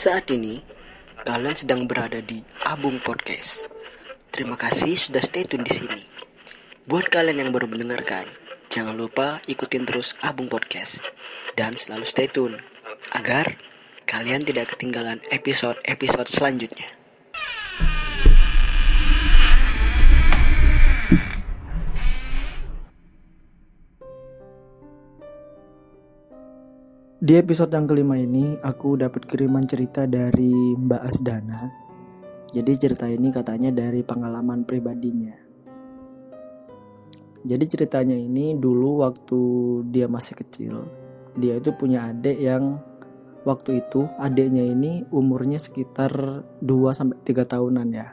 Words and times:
Saat 0.00 0.32
ini, 0.32 0.64
kalian 1.28 1.52
sedang 1.52 1.84
berada 1.84 2.24
di 2.24 2.40
Abung 2.64 3.04
Podcast. 3.04 3.68
Terima 4.32 4.56
kasih 4.56 4.96
sudah 4.96 5.20
stay 5.20 5.44
tune 5.44 5.60
di 5.60 5.76
sini. 5.76 6.00
Buat 6.88 7.12
kalian 7.12 7.44
yang 7.44 7.50
baru 7.52 7.68
mendengarkan, 7.68 8.24
jangan 8.72 8.96
lupa 8.96 9.44
ikutin 9.44 9.84
terus 9.84 10.16
Abung 10.24 10.48
Podcast 10.48 11.04
dan 11.52 11.76
selalu 11.76 12.08
stay 12.08 12.32
tune 12.32 12.64
agar 13.12 13.60
kalian 14.08 14.40
tidak 14.40 14.72
ketinggalan 14.72 15.20
episode-episode 15.28 16.32
selanjutnya. 16.32 16.99
Di 27.30 27.38
episode 27.38 27.70
yang 27.70 27.86
kelima 27.86 28.18
ini, 28.18 28.58
aku 28.58 28.98
dapat 28.98 29.22
kiriman 29.22 29.62
cerita 29.62 30.02
dari 30.02 30.74
Mbak 30.74 30.98
Asdana. 30.98 31.62
Jadi 32.50 32.74
cerita 32.74 33.06
ini 33.06 33.30
katanya 33.30 33.70
dari 33.70 34.02
pengalaman 34.02 34.66
pribadinya. 34.66 35.38
Jadi 37.46 37.64
ceritanya 37.70 38.18
ini 38.18 38.58
dulu 38.58 39.06
waktu 39.06 39.42
dia 39.94 40.10
masih 40.10 40.42
kecil, 40.42 40.90
dia 41.38 41.54
itu 41.54 41.70
punya 41.70 42.10
adik 42.10 42.34
yang 42.34 42.82
waktu 43.46 43.78
itu 43.78 44.10
adiknya 44.18 44.66
ini 44.66 45.06
umurnya 45.14 45.62
sekitar 45.62 46.10
2 46.58 46.66
sampai 46.90 47.14
3 47.22 47.46
tahunan 47.46 47.88
ya. 47.94 48.10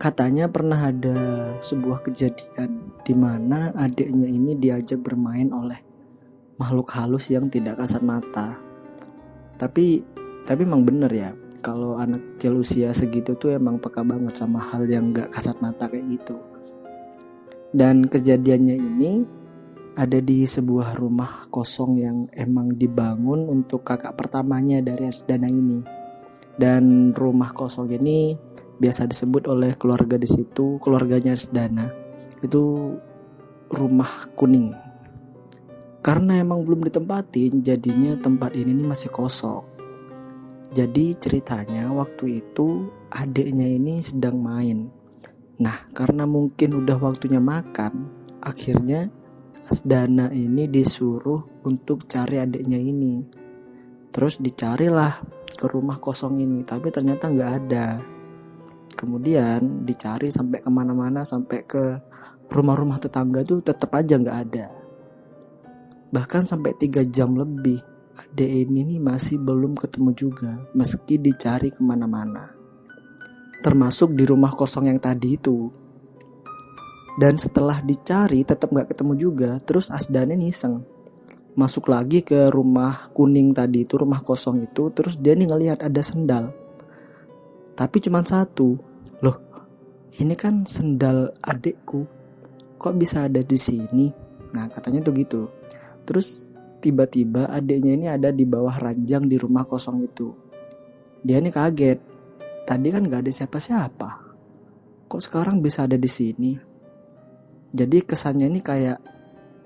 Katanya 0.00 0.48
pernah 0.48 0.88
ada 0.88 1.20
sebuah 1.60 2.00
kejadian 2.00 2.96
di 3.04 3.12
mana 3.12 3.76
adiknya 3.76 4.24
ini 4.24 4.56
diajak 4.56 5.04
bermain 5.04 5.52
oleh 5.52 5.84
makhluk 6.56 6.88
halus 6.96 7.28
yang 7.28 7.44
tidak 7.48 7.80
kasat 7.80 8.00
mata. 8.00 8.56
Tapi 9.56 10.04
tapi 10.44 10.60
emang 10.62 10.84
bener 10.84 11.12
ya 11.12 11.30
kalau 11.60 11.98
anak 11.98 12.36
kecil 12.36 12.62
usia 12.62 12.94
segitu 12.94 13.34
tuh 13.34 13.56
emang 13.56 13.82
peka 13.82 14.06
banget 14.06 14.38
sama 14.38 14.62
hal 14.70 14.86
yang 14.86 15.10
gak 15.10 15.34
kasat 15.34 15.58
mata 15.58 15.90
kayak 15.90 16.06
gitu. 16.14 16.36
Dan 17.74 18.06
kejadiannya 18.06 18.76
ini 18.78 19.12
ada 19.98 20.22
di 20.22 20.46
sebuah 20.46 20.94
rumah 20.94 21.50
kosong 21.50 21.98
yang 21.98 22.18
emang 22.36 22.76
dibangun 22.78 23.50
untuk 23.50 23.82
kakak 23.82 24.14
pertamanya 24.14 24.78
dari 24.78 25.10
Arsdana 25.10 25.50
ini. 25.50 25.82
Dan 26.56 27.10
rumah 27.12 27.50
kosong 27.50 27.90
ini 27.98 28.38
biasa 28.78 29.08
disebut 29.10 29.50
oleh 29.50 29.74
keluarga 29.74 30.14
di 30.14 30.28
situ, 30.28 30.78
keluarganya 30.78 31.34
Arsdana. 31.34 31.90
Itu 32.38 32.94
rumah 33.72 34.30
kuning 34.38 34.85
karena 36.06 36.38
emang 36.38 36.62
belum 36.62 36.86
ditempatin, 36.86 37.66
jadinya 37.66 38.14
tempat 38.14 38.54
ini 38.54 38.70
nih 38.78 38.86
masih 38.86 39.10
kosong. 39.10 39.66
Jadi 40.70 41.18
ceritanya 41.18 41.90
waktu 41.90 42.46
itu 42.46 42.86
adiknya 43.10 43.66
ini 43.66 43.98
sedang 43.98 44.38
main. 44.38 44.86
Nah, 45.58 45.90
karena 45.90 46.22
mungkin 46.22 46.78
udah 46.78 46.94
waktunya 47.02 47.42
makan, 47.42 48.06
akhirnya 48.38 49.10
Asdana 49.66 50.30
ini 50.30 50.70
disuruh 50.70 51.66
untuk 51.66 52.06
cari 52.06 52.38
adiknya 52.38 52.78
ini. 52.78 53.26
Terus 54.14 54.38
dicarilah 54.38 55.26
ke 55.58 55.66
rumah 55.66 55.98
kosong 55.98 56.38
ini, 56.38 56.62
tapi 56.62 56.94
ternyata 56.94 57.26
nggak 57.26 57.52
ada. 57.66 57.98
Kemudian 58.94 59.82
dicari 59.82 60.30
sampai 60.30 60.62
ke 60.62 60.70
mana-mana, 60.70 61.26
sampai 61.26 61.66
ke 61.66 61.98
rumah-rumah 62.46 63.02
tetangga 63.02 63.42
tuh 63.42 63.58
tetap 63.58 63.90
aja 63.90 64.14
nggak 64.14 64.38
ada 64.46 64.85
bahkan 66.14 66.46
sampai 66.46 66.74
tiga 66.78 67.02
jam 67.02 67.34
lebih 67.34 67.82
adek 68.16 68.68
ini 68.68 68.84
nih 68.84 69.00
masih 69.00 69.40
belum 69.40 69.76
ketemu 69.76 70.10
juga 70.12 70.52
meski 70.76 71.16
dicari 71.20 71.72
ke 71.72 71.80
mana-mana. 71.80 72.52
Termasuk 73.64 74.12
di 74.12 74.24
rumah 74.28 74.52
kosong 74.52 74.92
yang 74.92 75.00
tadi 75.00 75.36
itu. 75.36 75.72
Dan 77.16 77.40
setelah 77.40 77.80
dicari 77.80 78.44
tetap 78.44 78.68
nggak 78.68 78.92
ketemu 78.92 79.12
juga 79.16 79.50
terus 79.64 79.88
Asdane 79.88 80.36
niseng. 80.36 80.84
Masuk 81.56 81.88
lagi 81.88 82.20
ke 82.20 82.52
rumah 82.52 83.08
kuning 83.16 83.56
tadi 83.56 83.88
itu 83.88 83.96
rumah 83.96 84.20
kosong 84.20 84.68
itu 84.68 84.92
terus 84.92 85.16
dia 85.16 85.32
nih 85.32 85.48
ngelihat 85.48 85.80
ada 85.80 86.04
sendal. 86.04 86.52
Tapi 87.72 87.96
cuma 88.04 88.20
satu. 88.20 88.76
Loh? 89.24 89.36
Ini 90.20 90.36
kan 90.36 90.68
sendal 90.68 91.32
adikku. 91.40 92.04
Kok 92.76 92.94
bisa 93.00 93.24
ada 93.24 93.40
di 93.40 93.56
sini? 93.56 94.12
Nah 94.52 94.68
katanya 94.68 95.00
tuh 95.08 95.16
gitu 95.16 95.55
Terus 96.06 96.48
tiba-tiba 96.78 97.50
adiknya 97.50 97.92
ini 97.98 98.06
ada 98.06 98.30
di 98.30 98.46
bawah 98.46 98.78
ranjang 98.78 99.26
di 99.26 99.36
rumah 99.36 99.66
kosong 99.66 100.06
itu. 100.06 100.30
Dia 101.26 101.42
ini 101.42 101.50
kaget. 101.50 101.98
Tadi 102.62 102.88
kan 102.94 103.02
gak 103.10 103.26
ada 103.26 103.32
siapa-siapa. 103.34 104.10
Kok 105.10 105.22
sekarang 105.22 105.58
bisa 105.58 105.86
ada 105.86 105.98
di 105.98 106.06
sini? 106.06 106.54
Jadi 107.74 107.98
kesannya 108.06 108.46
ini 108.46 108.62
kayak 108.62 108.98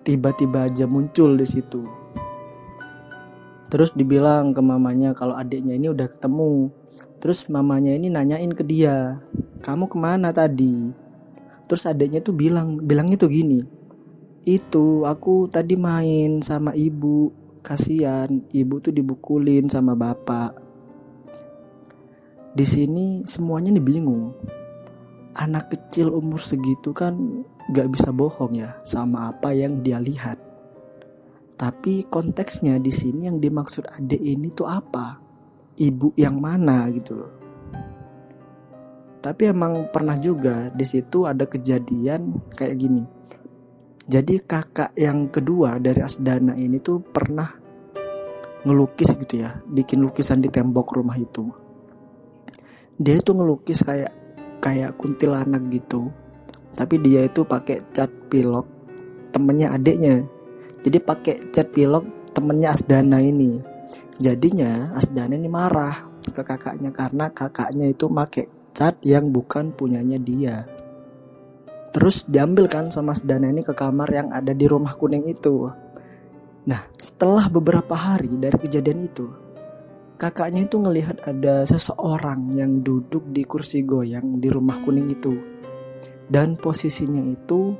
tiba-tiba 0.05 0.65
aja 0.69 0.89
muncul 0.89 1.37
di 1.37 1.45
situ. 1.45 1.85
Terus 3.71 3.95
dibilang 3.95 4.51
ke 4.51 4.61
mamanya 4.65 5.15
kalau 5.15 5.39
adiknya 5.39 5.77
ini 5.77 5.93
udah 5.93 6.09
ketemu. 6.11 6.73
Terus 7.21 7.47
mamanya 7.53 7.93
ini 7.93 8.09
nanyain 8.09 8.51
ke 8.57 8.65
dia, 8.65 9.21
kamu 9.61 9.93
ke 9.93 9.97
mana 10.01 10.33
tadi? 10.33 10.89
Terus 11.69 11.85
adiknya 11.85 12.25
tuh 12.25 12.33
bilang, 12.33 12.81
bilangnya 12.81 13.21
tuh 13.21 13.31
gini, 13.31 13.61
itu 14.49 15.05
aku 15.05 15.53
tadi 15.53 15.77
main 15.77 16.41
sama 16.41 16.73
ibu. 16.73 17.33
Kasihan 17.61 18.41
ibu 18.57 18.81
tuh 18.81 18.89
dibukulin 18.89 19.69
sama 19.69 19.93
bapak. 19.93 20.57
Di 22.57 22.65
sini 22.65 23.21
semuanya 23.29 23.69
nih 23.77 23.85
bingung. 23.85 24.33
Anak 25.37 25.69
kecil 25.69 26.09
umur 26.09 26.41
segitu 26.41 26.97
kan 26.97 27.45
gak 27.71 27.93
bisa 27.93 28.11
bohong 28.11 28.57
ya 28.57 28.81
sama 28.89 29.29
apa 29.29 29.53
yang 29.53 29.85
dia 29.85 30.01
lihat. 30.01 30.41
Tapi 31.61 32.09
konteksnya 32.09 32.81
di 32.81 32.89
sini 32.89 33.29
yang 33.29 33.37
dimaksud 33.37 33.85
adik 33.93 34.25
ini 34.25 34.49
tuh 34.57 34.65
apa? 34.65 35.21
Ibu 35.77 36.17
yang 36.17 36.41
mana 36.41 36.89
gitu 36.89 37.13
loh. 37.21 37.33
Tapi 39.21 39.53
emang 39.53 39.93
pernah 39.93 40.17
juga 40.17 40.73
di 40.73 40.89
situ 40.89 41.29
ada 41.29 41.45
kejadian 41.45 42.41
kayak 42.57 42.77
gini 42.81 43.21
jadi 44.11 44.43
kakak 44.43 44.91
yang 44.99 45.31
kedua 45.31 45.79
dari 45.79 46.03
Asdana 46.03 46.59
ini 46.59 46.83
tuh 46.83 46.99
pernah 46.99 47.47
ngelukis 48.67 49.15
gitu 49.15 49.47
ya, 49.47 49.63
bikin 49.71 50.03
lukisan 50.03 50.43
di 50.43 50.51
tembok 50.51 50.99
rumah 50.99 51.15
itu. 51.15 51.47
Dia 52.99 53.23
itu 53.23 53.31
ngelukis 53.31 53.87
kayak 53.87 54.11
kayak 54.59 54.99
kuntilanak 54.99 55.63
gitu. 55.71 56.11
Tapi 56.75 56.99
dia 56.99 57.23
itu 57.23 57.47
pakai 57.47 57.87
cat 57.95 58.11
pilok 58.27 58.67
temennya 59.31 59.79
adiknya. 59.79 60.27
Jadi 60.83 60.99
pakai 60.99 61.55
cat 61.55 61.71
pilok 61.71 62.35
temennya 62.35 62.75
Asdana 62.75 63.23
ini. 63.23 63.63
Jadinya 64.19 64.91
Asdana 64.91 65.39
ini 65.39 65.47
marah 65.47 66.11
ke 66.27 66.43
kakaknya 66.43 66.91
karena 66.91 67.31
kakaknya 67.31 67.87
itu 67.87 68.11
pakai 68.11 68.75
cat 68.75 68.99
yang 69.07 69.31
bukan 69.31 69.71
punyanya 69.71 70.19
dia. 70.19 70.80
Terus 71.91 72.23
diambil 72.31 72.71
kan 72.71 72.95
sama 72.95 73.19
Sedana 73.19 73.51
ini 73.51 73.67
ke 73.67 73.75
kamar 73.75 74.09
yang 74.15 74.29
ada 74.31 74.55
di 74.55 74.67
rumah 74.71 74.95
kuning 74.95 75.27
itu. 75.27 75.67
Nah, 76.71 76.87
setelah 76.95 77.51
beberapa 77.51 77.99
hari 77.99 78.31
dari 78.39 78.55
kejadian 78.55 79.11
itu, 79.11 79.27
kakaknya 80.15 80.71
itu 80.71 80.79
ngelihat 80.79 81.27
ada 81.27 81.67
seseorang 81.67 82.55
yang 82.55 82.85
duduk 82.85 83.27
di 83.35 83.43
kursi 83.43 83.83
goyang 83.83 84.39
di 84.39 84.47
rumah 84.47 84.79
kuning 84.85 85.11
itu. 85.11 85.35
Dan 86.31 86.55
posisinya 86.55 87.27
itu 87.27 87.75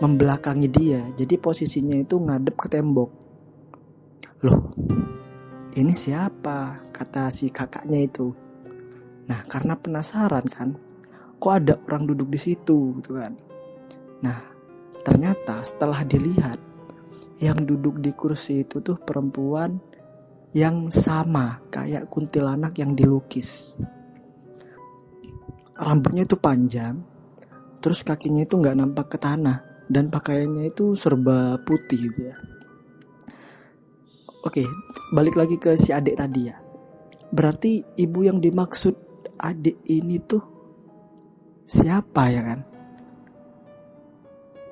membelakangi 0.00 0.68
dia. 0.72 1.04
Jadi 1.12 1.36
posisinya 1.36 2.00
itu 2.00 2.16
ngadep 2.16 2.56
ke 2.56 2.68
tembok. 2.72 3.10
Loh, 4.46 4.72
ini 5.76 5.92
siapa? 5.92 6.88
Kata 6.94 7.28
si 7.28 7.52
kakaknya 7.52 8.00
itu. 8.00 8.32
Nah, 9.28 9.44
karena 9.44 9.76
penasaran 9.76 10.46
kan, 10.48 10.80
kok 11.38 11.52
ada 11.54 11.74
orang 11.86 12.10
duduk 12.10 12.28
di 12.34 12.38
situ 12.38 12.98
gitu 12.98 13.14
kan. 13.14 13.32
Nah 14.22 14.38
ternyata 15.06 15.62
setelah 15.62 16.02
dilihat 16.02 16.58
yang 17.38 17.62
duduk 17.62 18.02
di 18.02 18.10
kursi 18.12 18.66
itu 18.66 18.82
tuh 18.82 18.98
perempuan 18.98 19.78
yang 20.52 20.90
sama 20.90 21.62
kayak 21.70 22.10
kuntilanak 22.10 22.74
yang 22.82 22.98
dilukis. 22.98 23.78
Rambutnya 25.78 26.26
itu 26.26 26.34
panjang 26.34 26.98
terus 27.78 28.02
kakinya 28.02 28.42
itu 28.42 28.58
nggak 28.58 28.74
nampak 28.74 29.06
ke 29.14 29.18
tanah 29.22 29.62
dan 29.86 30.10
pakaiannya 30.10 30.74
itu 30.74 30.98
serba 30.98 31.62
putih 31.62 32.10
gitu 32.10 32.34
ya. 32.34 32.36
Oke 34.42 34.66
balik 35.14 35.38
lagi 35.38 35.56
ke 35.62 35.78
si 35.78 35.94
adik 35.94 36.18
tadi 36.18 36.50
ya. 36.50 36.58
Berarti 37.30 37.84
ibu 37.94 38.26
yang 38.26 38.42
dimaksud 38.42 38.98
adik 39.38 39.78
ini 39.86 40.18
tuh 40.18 40.57
siapa 41.68 42.32
ya 42.32 42.42
kan? 42.42 42.60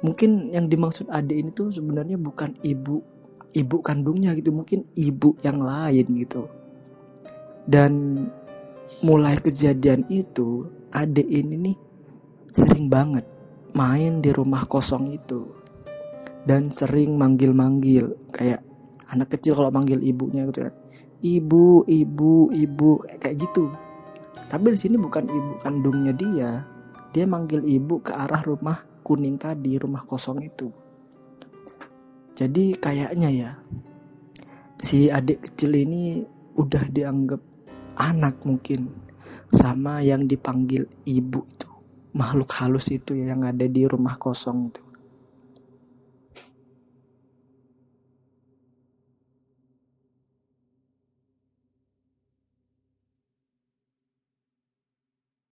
Mungkin 0.00 0.50
yang 0.50 0.72
dimaksud 0.72 1.12
adik 1.12 1.36
ini 1.36 1.50
tuh 1.52 1.68
sebenarnya 1.68 2.16
bukan 2.16 2.56
ibu 2.64 3.04
ibu 3.52 3.76
kandungnya 3.80 4.32
gitu 4.36 4.52
mungkin 4.52 4.88
ibu 4.96 5.36
yang 5.44 5.60
lain 5.60 6.06
gitu. 6.16 6.48
Dan 7.68 8.24
mulai 9.04 9.36
kejadian 9.36 10.08
itu 10.08 10.64
adik 10.92 11.28
ini 11.28 11.54
nih 11.70 11.76
sering 12.52 12.88
banget 12.88 13.28
main 13.76 14.24
di 14.24 14.32
rumah 14.32 14.64
kosong 14.64 15.12
itu. 15.12 15.44
Dan 16.46 16.70
sering 16.70 17.18
manggil-manggil 17.18 18.30
kayak 18.32 18.62
anak 19.10 19.34
kecil 19.36 19.58
kalau 19.58 19.68
manggil 19.68 20.00
ibunya 20.00 20.46
gitu 20.48 20.70
kan. 20.70 20.74
Ibu 21.20 21.88
ibu 21.90 22.52
ibu 22.54 22.90
kayak 23.18 23.36
gitu. 23.40 23.68
Tapi 24.46 24.70
di 24.70 24.78
sini 24.78 24.94
bukan 24.94 25.26
ibu 25.26 25.52
kandungnya 25.58 26.14
dia 26.14 26.75
dia 27.16 27.24
manggil 27.24 27.64
ibu 27.64 28.04
ke 28.04 28.12
arah 28.12 28.44
rumah 28.44 28.84
kuning 29.00 29.40
tadi 29.40 29.80
rumah 29.80 30.04
kosong 30.04 30.44
itu. 30.44 30.68
Jadi 32.36 32.76
kayaknya 32.76 33.32
ya 33.32 33.50
si 34.76 35.08
adik 35.08 35.48
kecil 35.48 35.72
ini 35.80 36.20
udah 36.60 36.84
dianggap 36.92 37.40
anak 37.96 38.44
mungkin 38.44 38.92
sama 39.48 40.04
yang 40.04 40.28
dipanggil 40.28 40.84
ibu 41.08 41.40
itu 41.48 41.70
makhluk 42.12 42.52
halus 42.60 42.92
itu 42.92 43.16
yang 43.16 43.48
ada 43.48 43.64
di 43.64 43.88
rumah 43.88 44.20
kosong 44.20 44.68
itu 44.68 44.84